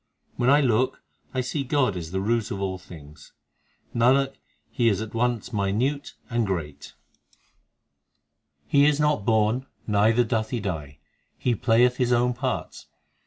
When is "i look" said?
0.49-1.03